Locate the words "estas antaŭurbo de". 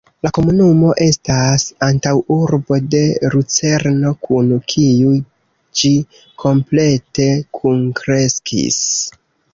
1.03-3.01